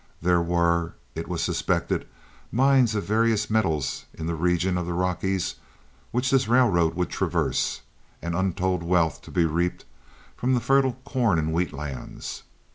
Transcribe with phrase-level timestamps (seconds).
[0.19, 2.07] There were, it was suspected,
[2.51, 5.53] mines of various metals in the region of the Rockies
[6.11, 7.81] which this railroad would traverse,
[8.19, 9.85] and untold wealth to be reaped
[10.35, 12.41] from the fertile corn and wheat lands.